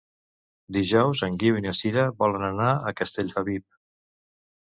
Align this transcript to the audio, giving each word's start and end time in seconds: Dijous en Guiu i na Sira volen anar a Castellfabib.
Dijous 0.77 1.19
en 1.27 1.35
Guiu 1.43 1.59
i 1.59 1.63
na 1.65 1.73
Sira 1.79 2.07
volen 2.23 2.45
anar 2.47 2.71
a 2.71 2.93
Castellfabib. 3.01 3.67